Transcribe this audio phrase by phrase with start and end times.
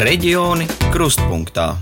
[0.00, 1.74] Reģioni krustpunktā.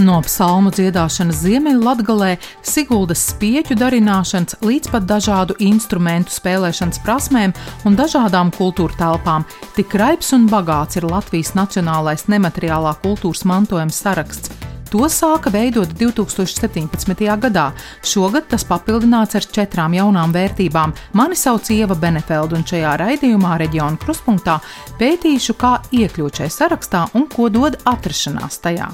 [0.00, 2.30] No psalmu dziedāšanas Ziemeļvidgalē,
[2.64, 7.52] Siguldas spieķu darināšanas līdz pat dažādu instrumentu spēlēšanas prasmēm
[7.84, 9.44] un dažādām kultūra telpām.
[9.76, 14.65] Tik raips un bagāts ir Latvijas nacionālais nemateriālā kultūras mantojuma saraksts.
[14.90, 17.24] To sāka veidot 2017.
[17.42, 17.66] gadā.
[18.06, 20.94] Šogad tas papildināts ar četrām jaunām vērtībām.
[21.18, 24.60] Mani sauc Ieva Benefelda, un šajā raidījumā reģiona kruspunktā
[25.00, 28.92] pētīšu, kā iekļūt šajā sarakstā un ko dod atrašanās tajā.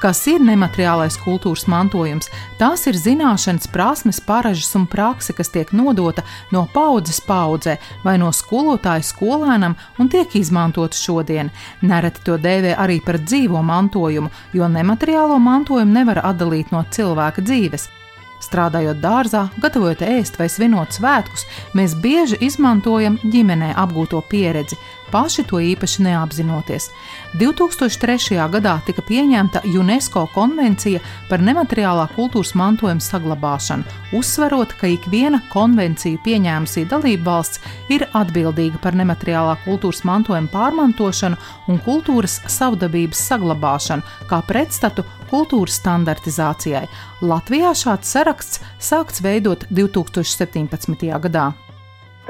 [0.00, 2.30] Kas ir nemateriālais kultūras mantojums?
[2.56, 8.30] Tās ir zināšanas, prasmes, paražas un prakse, kas tiek nodota no paudzes paudzē vai no
[8.32, 11.52] skolotāja skolēnam un tiek izmantota šodien.
[11.84, 17.90] Nereti to dēvē arī par dzīvo mantojumu, jo nemateriālo mantojumu nevar atdalīt no cilvēka dzīves.
[18.40, 21.44] Strādājot dārzā, gatavojot ēst vai svinot svētkus,
[21.76, 24.80] mēs bieži izmantojam ģimenē apgūto pieredzi,
[25.12, 26.88] paši to īpaši neapzinoties.
[27.40, 28.38] 2003.
[28.52, 33.86] gadā tika pieņemta UNESCO konvencija par nemateriālā kultūras mantojuma saglabāšanu,
[34.16, 41.38] uzsverot, ka ikviena konvenciju pieņēmusī dalība valsts ir atbildīga par nemateriālā kultūras mantojuma pārmantošanu
[41.70, 46.86] un kultūras savdabības saglabāšanu, kā pretstatu kultūras standartizācijai.
[47.22, 51.10] Latvijā šāds saraksts sākts veidot 2017.
[51.26, 51.50] gadā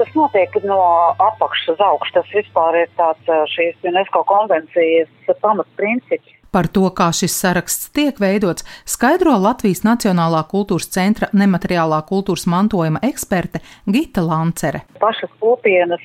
[0.01, 0.81] tas notiek no
[1.21, 2.13] apakšas uz augšu.
[2.17, 6.37] Tas vispār ir tāds šīs UNESCO konvencijas pamatprincips.
[6.51, 12.99] Par to, kā šis saraksts tiek veidots, skaidro Latvijas Nacionālā kultūras centra nemateriālā kultūras mantojuma
[13.07, 14.81] eksperte Gita Lancere.
[14.99, 16.03] Pašas kopienas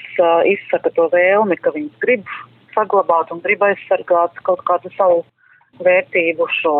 [0.52, 2.30] izsaka to vēlmi, ka viņas grib
[2.76, 5.24] saglabāt un grib aizsargāt kaut kādu savu
[5.82, 6.76] vērtību, šo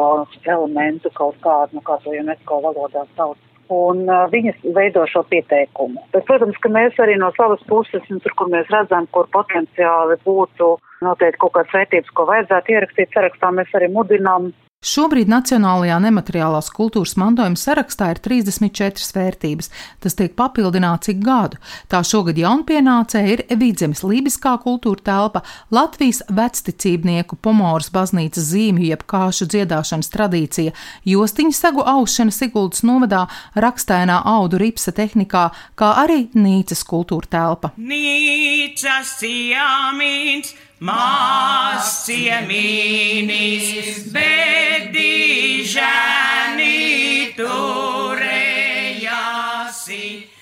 [0.47, 3.41] elementu, kaut kādu, nu, kā to UNESCO valodā sauc
[3.73, 6.03] un uh, viņas veido šo pieteikumu.
[6.13, 10.19] Bet, protams, ka mēs arī no savas puses, un tur, kur mēs redzam, kur potenciāli
[10.27, 14.53] būtu noteikti kaut kādas vērtības, ko vajadzētu ierakstīt sarakstā, mēs arī mudinām
[14.87, 19.69] Šobrīd Nacionālajā nemateriālās kultūras mantojuma sarakstā ir 34 vērtības.
[20.05, 21.59] Tas tiek papildināts ik gadu.
[21.91, 25.43] Tā šogad jaunpienācē ir Vidzemes Lībiskā kultūra telpa,
[25.75, 30.77] Latvijas vecticībnieku pomoras baznīcas zīmju jeb kāšu dziedāšanas tradīcija,
[31.09, 33.25] jostiņu sagu aušana Siguldas novadā,
[33.59, 37.73] rakstainā audu ripsa tehnikā, kā arī Nīcas kultūra telpa.
[37.75, 40.55] Nīcas ciemīns!
[40.85, 44.56] Mās ciemīnis, bet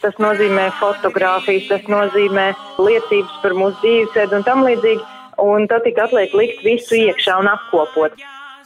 [0.05, 5.01] Tas nozīmē fotografijas, tas nozīmē liecības par mūsu dzīvesveidu un tam līdzīgi.
[5.41, 8.19] Un tad tik atliek likt visu iekšā un apkopot.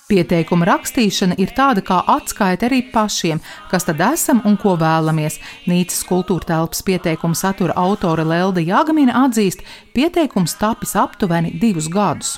[0.08, 3.38] Pieteikuma rakstīšana ir tāda kā atskaita arī pašiem,
[3.70, 5.36] kas tad esam un ko vēlamies.
[5.70, 9.62] Nīcas kultūra telpas pieteikuma satura autore Lelda Jāgamina atzīst,
[9.94, 12.34] pieteikums tapis aptuveni divus gadus.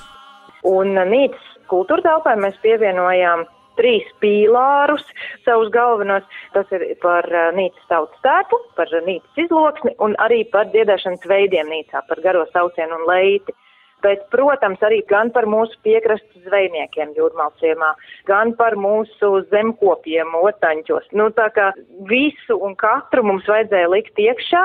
[0.67, 3.47] Un Nīcas kultūra telpai mēs pievienojām
[3.81, 5.07] trīs pīlārus,
[5.49, 6.29] savus galvenos.
[6.55, 7.27] Tas ir par
[7.57, 13.01] nīcas tautas tēpu, par nīcas izloksni un arī par dziedāšanas veidiem nīcā, par garo saucienu
[13.01, 13.57] un leiti
[14.05, 17.93] bet, protams, arī gan par mūsu piekrastes zvejniekiem jūrmalciemā,
[18.29, 21.11] gan par mūsu zemkopiem otaņķos.
[21.17, 21.71] Nu, tā kā
[22.11, 24.65] visu un katru mums vajadzēja likt iekšā,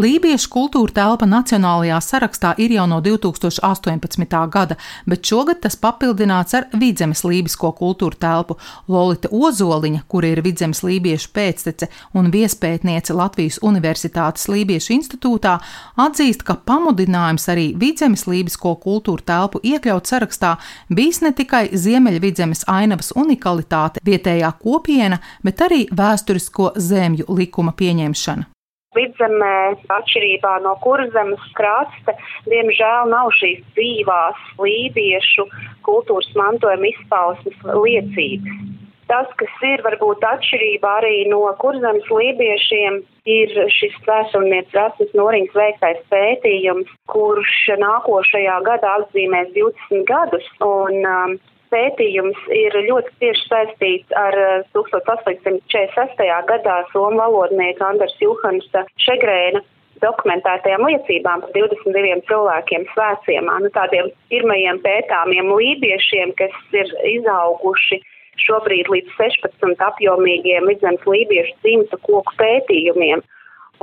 [0.00, 4.36] Lībiešu kultūra telpa Nacionālajā sarakstā ir jau no 2018.
[4.48, 8.54] gada, bet šogad tas papildināts ar Vidzemes lībisko kultūra telpu.
[8.88, 15.58] Lolita Ozoliņa, kur ir Vidzemes lībiešu pēctece un viespētniece Latvijas Universitātes Lībiešu institūtā,
[16.00, 20.54] atzīst, ka pamudinājums arī Vidzemes lībisko kultūra telpu iekļaut sarakstā
[20.88, 28.48] bijis ne tikai Ziemeļvidzemes ainavas unikalitāte, vietējā kopiena, bet arī vēsturisko zemju likuma pieņemšana.
[28.96, 32.14] Vidzemē, atšķirībā no kurzemes krasta,
[32.50, 35.44] diemžēl nav šīs dzīvās lībiešu
[35.86, 38.64] kultūras mantojuma izpausmes liecības.
[39.10, 42.98] Tas, kas ir varbūt atšķirībā arī no kurzemes lībiešiem,
[43.30, 50.50] ir šis vēsturnieces Rasmus Noriņas veiktais pētījums, kurš nākošajā gadā atzīmēs 20 gadus.
[50.66, 51.38] Un, um,
[51.72, 54.36] pētījums ir ļoti cieši saistīts ar
[54.76, 56.24] 1846.
[56.24, 59.62] Eh, gadā somu valodnieka Anders Juhansa Šegrēna
[60.00, 68.00] dokumentētajām liecībām par 22 cilvēkiem svētciemā, nu, tādiem pirmajiem pētāmiem lībiešiem, kas ir izauguši
[68.40, 73.20] šobrīd līdz 16 apjomīgiem vidzemes lībiešu dzimta koku pētījumiem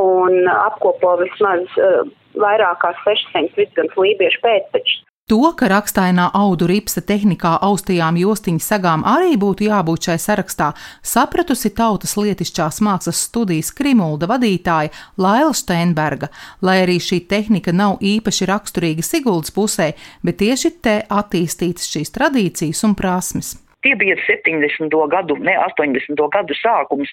[0.01, 2.07] un apkopo vismaz uh,
[2.41, 5.03] vairāk kā 600 vidzemes lībiešu pēctečus.
[5.27, 10.67] To, ka rakstainā audu ripsa tehnikā austajām jostiņu sagām arī būtu jābūt šai sarakstā,
[11.03, 16.29] sapratusi tautas lietišķās mākslas studijas Krimulda vadītāja Laila Steinberga,
[16.63, 19.89] lai arī šī tehnika nav īpaši raksturīga Siguldas pusē,
[20.23, 23.51] bet tieši te attīstītas šīs tradīcijas un prasmes.
[23.83, 24.95] Tie bija 70.
[25.11, 26.23] gadu, ne 80.
[26.37, 27.11] gadu sākums.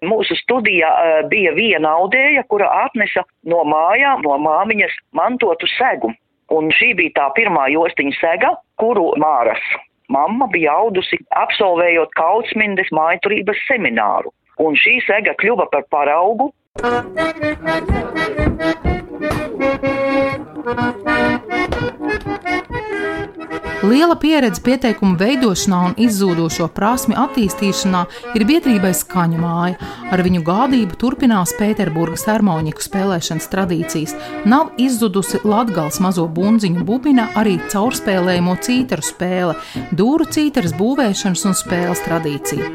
[0.00, 6.14] Mūsu studijā uh, bija viena audēja, kura atnesa no mājām, no māmiņas mantotu segu.
[6.50, 8.50] Un šī bija tā pirmā jostiņa sega,
[8.80, 9.62] kuru Māras
[10.10, 14.34] mamma bija audusi absolvējot Kautsmindes mājturības semināru.
[14.60, 16.50] Un šī sega kļuva par paraugu.
[23.80, 28.02] Liela pieredze pieteikumu veidošanā un izzūdošo prasmi attīstīšanā
[28.36, 29.78] ir biedrībai skaņu māja.
[30.12, 34.16] Ar viņu gādību turpinās Pēterburgas harmoniku spēlēšanas tradīcijas.
[34.44, 39.56] Nav izzudusi Latgals mazo bunziņu bubina arī caurspēlējumu cītaru spēle,
[39.96, 42.74] dūru cītaras būvēšanas un spēles tradīcija.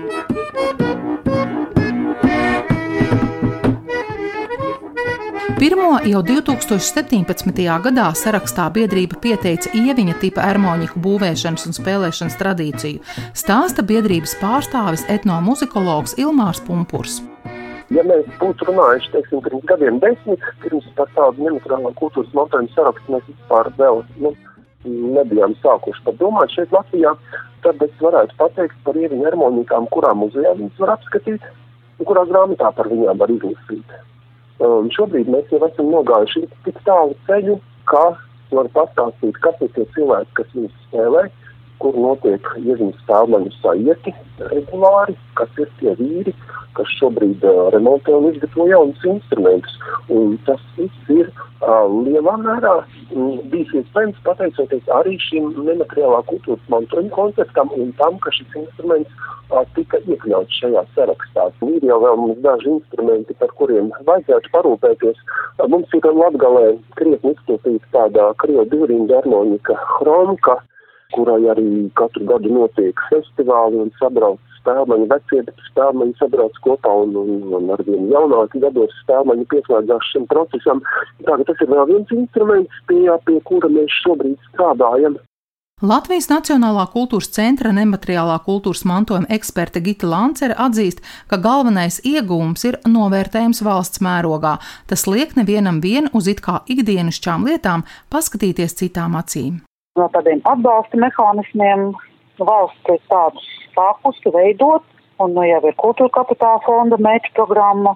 [5.66, 7.64] Pirmo jau 2017.
[7.82, 13.02] gadā sarakstā biedrība pieteica ieviņa tipa ermoņiku būvēšanas un spēlēšanas tradīciju,
[13.34, 17.18] stāsta biedrības pārstāvis etnomuzikologs Ilmārs Pumpurs.
[17.90, 23.18] Ja mēs būtu runājuši, teiksim, pirms gadiem desmit, pirms par tādu nemateriālo kultūras mantojumu sarakstu
[23.18, 24.38] mēs vispār vēl nu,
[25.18, 27.18] nebijām sākuši par domāt šeit Latvijā,
[27.66, 31.54] tad es varētu pateikt par ieviņu ermoņikām, kurā muzejā viņas var apskatīt
[31.98, 34.04] un kurā grāmatā par viņām var izlasīt.
[34.64, 37.58] Un šobrīd mēs jau esam nogājuši tik tālu ceļu,
[37.92, 38.04] ka
[38.56, 41.26] var pastāstīt, kas ir tie cilvēki, kas viņus spēlē,
[41.84, 44.14] kur notiek iezīmes stāvmaņu sajieti
[44.52, 46.34] regulāri, kas ir tie vīri,
[46.76, 49.78] kas šobrīd uh, remontē un izgatavo jaunus instrumentus.
[50.12, 52.74] Un tas viss ir uh, lielā mērā
[53.16, 59.12] um, bijis iespējams pateicoties arī šim nemateriālā kultūras mantojuma konceptam un tam, ka šis instruments
[59.52, 61.50] uh, tika iekļauts šajā sarakstā.
[61.66, 65.26] Ir jau vēl mums daži instrumenti, par kuriem vajadzētu parūpēties.
[65.58, 70.60] Uh, mums ir Latgalē krietni izplatīta tāda krievu divrinda harmonika Hromka,
[71.14, 71.68] kurai arī
[72.00, 77.84] katru gadu notiek festivāli un sabrauc spēlmaņi, vecie spēlmaņi sabrauc kopā un, un, un ar
[77.86, 80.82] vienu jaunāku gados spēlmaņi pieslēdzās šim procesam.
[81.28, 85.20] Tātad tas ir vēl viens instruments, pie, pie kura mēs šobrīd strādājam.
[85.84, 92.80] Latvijas Nacionālā kultūras centra nemateriālā kultūras mantojuma eksperte Gita Lancere atzīst, ka galvenais iegūms ir
[92.88, 94.56] novērtējums valsts mērogā.
[94.88, 99.60] Tas liek nevienam vien uz it kā ikdienišķām lietām paskatīties citām acīm.
[99.96, 101.94] No tādiem atbalsta mehānismiem
[102.48, 103.46] valsts ir tādus
[103.76, 104.84] sākusi veidot,
[105.24, 107.94] un nu jau ir kultūra kapitāla fonda mērķa programma.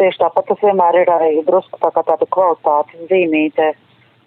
[0.00, 3.68] Tieši tāpat tas vienmēr ir arī drusku tā kā tāda kvalitātes zīmīte.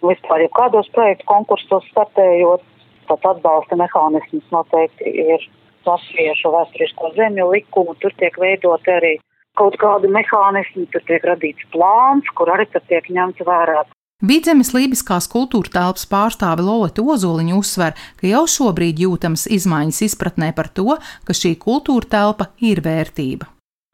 [0.04, 2.64] Vispār jau kādos projektu konkursos startējot,
[3.10, 5.44] tāds atbalsta mehānisms noteikti ir
[5.84, 9.18] latviešu vēsturisko zemju likumu, tur tiek veidot arī
[9.60, 13.84] kaut kādi mehānismi, tur tiek radīts plāns, kur arī tad tiek ņemts vērā
[14.24, 20.70] Vidzemes Lībiskās kultūra telpas pārstāve Lolita Ozoliņa uzsver, ka jau šobrīd jūtamas izmaiņas izpratnē par
[20.78, 20.94] to,
[21.28, 23.50] ka šī kultūra telpa ir vērtība.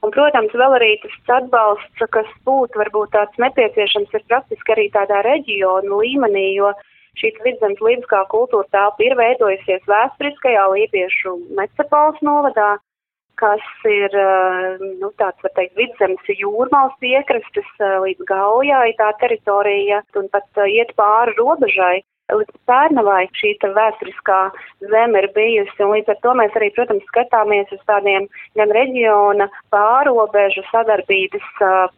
[0.06, 5.18] Un, protams, vēl arī tas atbalsts, kas būtu varbūt tāds nepieciešams, ir praktiski arī tādā
[5.26, 6.70] reģionu līmenī, jo
[7.18, 12.76] šī vidzemes lībiskā kultūra telpa ir veidojusies vēsturiskajā lībiešu Mecepāls novadā,
[13.40, 20.02] kas ir eh, nu, tāds, var teikt, vidzemes jūrmāls piekrastes eh, līdz Gaujai, tā teritorija,
[20.20, 21.98] un pat eh, iet pāri robežai.
[22.30, 24.40] Līdz Pērnavai šī vēsturiskā
[24.92, 28.28] zeme ir bijusi, un līdz ar to mēs arī, protams, skatāmies uz tādiem
[28.60, 31.48] gan reģiona pārobežu sadarbības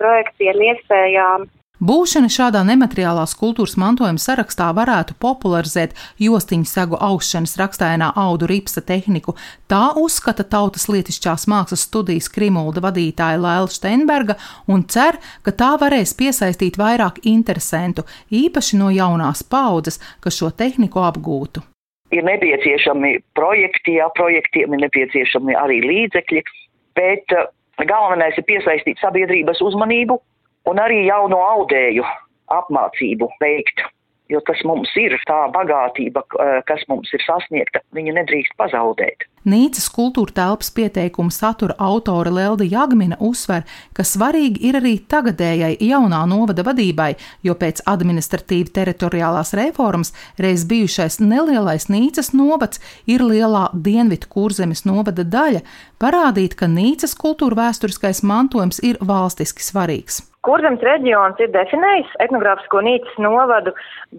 [0.00, 1.44] projektiem, iespējām
[1.82, 9.34] Būšana šādā nemateriālās kultūras mantojuma sarakstā varētu popularizēt jostiņu sagu aušanas rakstainā audu ripsa tehniku.
[9.66, 14.38] Tā uzskata tautas lietišķās mākslas studijas Krimulda vadītāja Lēla Steinberga
[14.70, 21.02] un cer, ka tā varēs piesaistīt vairāk interesentu, īpaši no jaunās paudzes, kas šo tehniku
[21.02, 21.66] apgūtu.
[22.14, 26.48] Ir nepieciešami projekti, jā, projektiem ir nepieciešami arī līdzekļi,
[26.94, 27.48] bet eh,
[27.82, 30.22] galvenais ir piesaistīt sabiedrības uzmanību
[30.70, 32.06] un arī jauno audēju
[32.52, 33.84] apmācību veikt.
[34.30, 36.22] Jo tas mums ir tā bagātība,
[36.68, 39.26] kas mums ir sasniegta, viņu nedrīkst pazaudēt.
[39.42, 46.20] Nīcas kultūra telpas pieteikuma satura autore Lelda Jagmina uzsver, ka svarīgi ir arī tagadējai jaunā
[46.30, 52.78] novada vadībai, jo pēc administratīvi teritoriālās reformas reiz bijušais nelielais Nīcas novads
[53.10, 55.66] ir lielā Dienvidu kurzemes novada daļa,
[55.98, 60.22] parādīt, ka Nīcas kultūra vēsturiskais mantojums ir valstiski svarīgs.
[60.46, 63.74] Kurzems reģions ir definējis etnogrāfisko Nīcas novadu,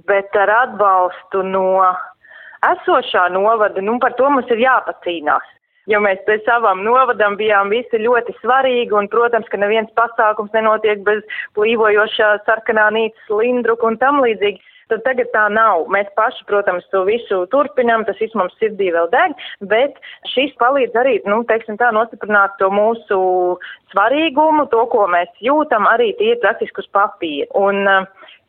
[0.08, 1.80] bet ar atbalstu no
[2.72, 5.50] esošā novada, nu par to mums ir jāpacīnās.
[5.91, 11.01] Jo mēs te savam novadam bijām visi ļoti svarīgi, un, protams, ka neviens pasākums nenotiek
[11.03, 11.25] bez
[11.58, 14.63] plīvojošā sarkanā nīcas lindruka un tam līdzīgi.
[14.91, 15.86] Tad tagad tā nav.
[15.91, 19.36] Mēs paši, protams, to visu turpinām, tas viss mums sirdī vēl deg,
[19.72, 19.96] bet
[20.32, 23.20] šis palīdz arī, nu, teiksim tā, nostiprināt to mūsu
[23.93, 27.48] svarīgumu, to, ko mēs jūtam, arī tie praktiski uz papīra.
[27.60, 27.88] Un,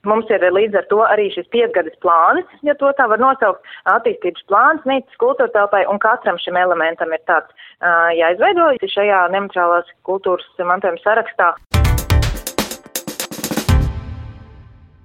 [0.05, 4.45] Mums ir līdz ar to arī šis piecgadas plāns, ja to tā var nosaukt, attīstības
[4.51, 10.67] plāns Nīcas kultūra telpai, un katram šim elementam ir tāds uh, jāizveido šajā nemateriālās kultūras
[10.73, 11.55] mantojuma sarakstā.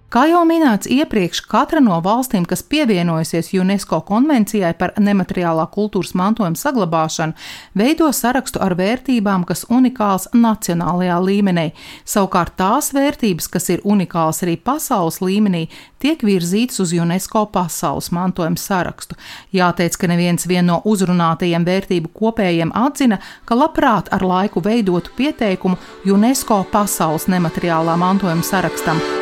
[0.09, 6.57] Kā jau minēts iepriekš, katra no valstīm, kas pievienojusies UNESCO konvencijai par nemateriālā kultūras mantojuma
[6.57, 7.35] saglabāšanu,
[7.77, 11.67] veido sarakstu ar vērtībām, kas unikāls nacionālajā līmenī.
[12.09, 15.67] Savukārt tās vērtības, kas ir unikāls arī pasaules līmenī,
[16.01, 19.13] tiek virzītas uz UNESCO pasaules mantojuma sarakstu.
[19.53, 25.77] Jāteic, ka neviens no uzrunātajiem vērtību kopējiem atzina, ka labprāt ar laiku veidotu pieteikumu
[26.09, 29.18] UNESCO pasaules nemateriālā mantojuma sarakstam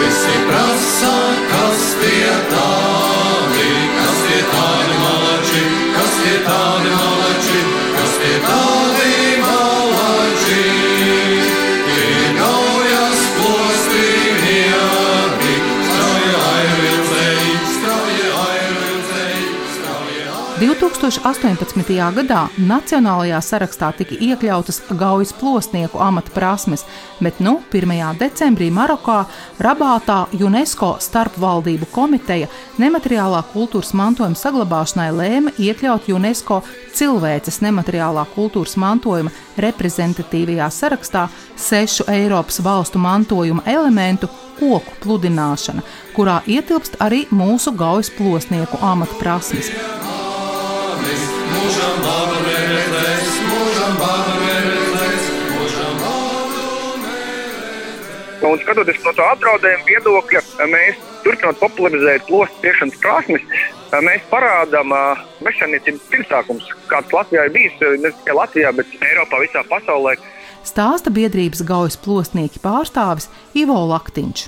[0.00, 1.16] Visi prasa,
[1.50, 3.19] kas tie tādi,
[20.80, 21.92] 2018.
[22.16, 26.86] gadā Nacionālajā sarakstā tika iekļautas gaujas plosnieku amata prasmes,
[27.20, 27.92] bet nu 1.
[28.16, 29.26] decembrī Marokā
[29.60, 32.48] Rabātā UNESCO starpvaldību komiteja
[32.80, 36.62] nemateriālā kultūras mantojuma saglabāšanai lēma iekļaut UNESCO
[36.96, 41.28] cilvēces nemateriālā kultūras mantojuma reprezentatīvajā sarakstā
[41.60, 45.84] sešu Eiropas valstu mantojuma elementu koku pludināšana,
[46.16, 49.68] kurā ietilpst arī mūsu gaujas plosnieku amata prasmes.
[51.50, 56.00] Mūžam vārdu neredzēs, mūžam vārdu neredzēs, mūžam
[58.40, 60.40] Un skatoties no tā apdraudējuma viedokļa,
[60.72, 63.42] mēs turpinot popularizēt plostu tiešanas prasmes,
[64.06, 64.94] mēs parādām
[65.44, 70.16] mežsaimniecības pirmsākums, kāds Latvijā ir bijis, ne tikai Latvijā, bet Eiropā, visā pasaulē.
[70.66, 74.46] Stāsta biedrības gaujas plosnieki pārstāvis Ivo Laktiņš.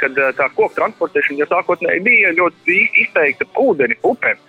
[0.00, 4.40] Kad tā koku transportēšana jau sākotnēji bija ļoti izteikta ūdeni, upēm.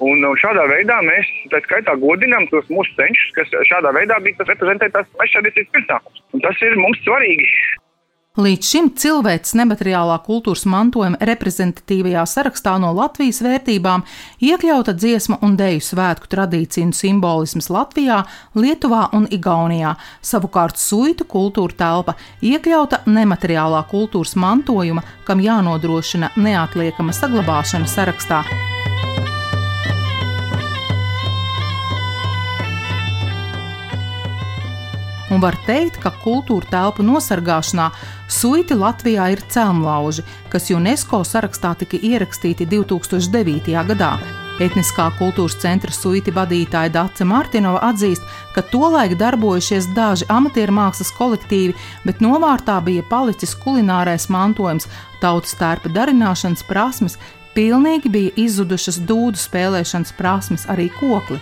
[0.00, 4.54] Un šādā veidā mēs tā skaitā godinām tos mūsu senčus, kas šādā veidā bija tas
[4.54, 6.24] reprezentētās mežsaimniecības pirmsākums.
[6.32, 7.52] Un tas ir mums svarīgi.
[8.38, 14.04] Līdz šim cilvēks nemateriālā kultūras mantojuma reprezentatīvajā sarakstā no Latvijas vērtībām
[14.46, 18.22] iekļauta dziesmu un deju svētku tradīciju un simbolisms Latvijā,
[18.54, 19.96] Lietuvā un Igaunijā.
[20.22, 28.44] Savukārt suitu kultūra telpa iekļauta nemateriālā kultūras mantojuma, kam jānodrošina neatliekama saglabāšana sarakstā.
[35.30, 37.90] Un var teikt, ka kultūra telpu nosargāšanā
[38.30, 43.74] suiti Latvijā ir celmlauži, kas UNESCO sarakstā tika ierakstīti 2009.
[43.90, 44.14] gadā.
[44.60, 51.72] Etniskā kultūras centra suiti vadītāja Dace Martinova atzīst, ka tolaik darbojušies daži amatieru mākslas kolektīvi,
[52.04, 54.88] bet novārtā bija palicis kulinārais mantojums,
[55.22, 57.16] tautas tērpa darināšanas prasmes,
[57.56, 61.40] pilnīgi bija izzudušas dūdu spēlēšanas prasmes, arī kokli.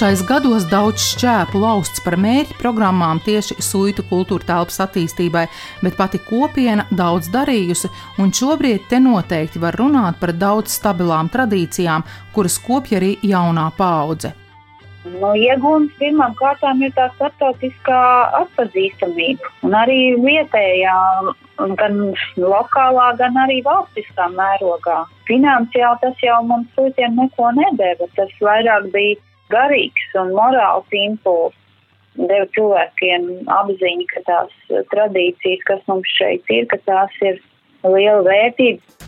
[0.00, 5.42] Šais gados daudz šķēpu lausts par mērķi programmām tieši suitu kultūra telpas attīstībai,
[5.84, 12.06] bet pati kopiena daudz darījusi, un šobrīd te noteikti var runāt par daudz stabilām tradīcijām,
[12.32, 14.32] kuras kopja arī jaunā paudze.
[15.20, 18.00] No iegūmas pirmām kārtām ir tā starptautiskā
[18.40, 20.98] atpazīstamība un arī vietējā,
[21.76, 22.04] gan
[22.40, 25.02] lokālā, gan arī valstiskā mērogā.
[25.28, 31.56] Finansiāli tas jau mums sūtiem neko nedēva, tas vairāk bija garīgs un morāls impulss
[32.16, 37.38] deva cilvēkiem apziņu, ka tās tradīcijas, kas mums šeit ir, ka tās ir
[37.86, 38.99] liela vērtība.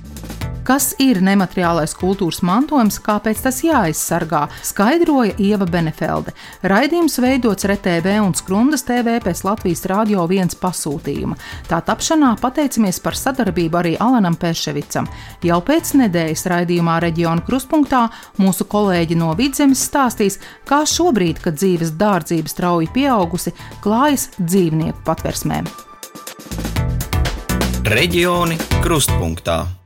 [0.62, 6.30] Kas ir nemateriālais kultūras mantojums, kāpēc tas jāaizsargā, skaidroja Ieva Benefelde.
[6.62, 11.34] Raidījums veidots RTV un Skrundas TV pēc Latvijas Rādio 1 pasūtījuma.
[11.66, 15.10] Tā tapšanā pateicamies par sadarbību arī Alanam Peševicam.
[15.42, 18.06] Jau pēc nedēļas raidījumā Reģiona Kruspunktā
[18.38, 20.38] mūsu kolēģi no Vidzemes stāstīs,
[20.70, 25.66] kā šobrīd, kad dzīves dārdzība strauji pieaugusi, klājas dzīvnieku patversmēm.
[27.82, 29.81] Reģioni Krustpunktā.